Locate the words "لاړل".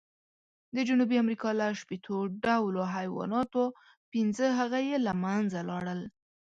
5.69-6.01